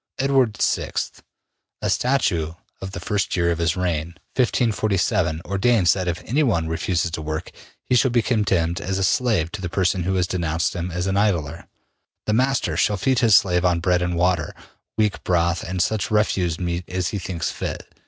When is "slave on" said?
13.35-13.79